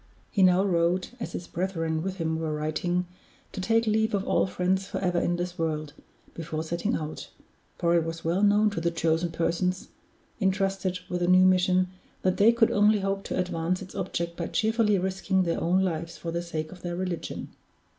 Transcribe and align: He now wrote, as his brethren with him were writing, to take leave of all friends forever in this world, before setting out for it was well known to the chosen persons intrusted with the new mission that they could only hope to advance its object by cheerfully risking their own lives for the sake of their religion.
He 0.31 0.41
now 0.41 0.63
wrote, 0.63 1.11
as 1.19 1.33
his 1.33 1.45
brethren 1.45 2.01
with 2.01 2.15
him 2.15 2.39
were 2.39 2.55
writing, 2.55 3.05
to 3.51 3.61
take 3.61 3.85
leave 3.85 4.15
of 4.15 4.27
all 4.27 4.47
friends 4.47 4.87
forever 4.87 5.19
in 5.19 5.35
this 5.35 5.59
world, 5.59 5.93
before 6.33 6.63
setting 6.63 6.95
out 6.95 7.29
for 7.77 7.93
it 7.95 8.03
was 8.03 8.25
well 8.25 8.41
known 8.41 8.71
to 8.71 8.81
the 8.81 8.89
chosen 8.89 9.29
persons 9.31 9.89
intrusted 10.39 10.97
with 11.07 11.19
the 11.19 11.27
new 11.27 11.45
mission 11.45 11.89
that 12.23 12.37
they 12.37 12.51
could 12.51 12.71
only 12.71 13.01
hope 13.01 13.23
to 13.25 13.37
advance 13.37 13.83
its 13.83 13.93
object 13.93 14.35
by 14.35 14.47
cheerfully 14.47 14.97
risking 14.97 15.43
their 15.43 15.61
own 15.61 15.83
lives 15.83 16.17
for 16.17 16.31
the 16.31 16.41
sake 16.41 16.71
of 16.71 16.81
their 16.81 16.95
religion. 16.95 17.49